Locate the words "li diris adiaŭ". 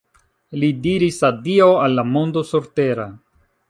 0.63-1.69